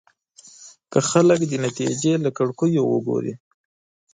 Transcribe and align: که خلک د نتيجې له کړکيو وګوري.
که 0.91 0.99
خلک 1.09 1.39
د 1.47 1.53
نتيجې 1.65 2.13
له 2.23 2.29
کړکيو 2.37 2.81
وګوري. 2.89 3.33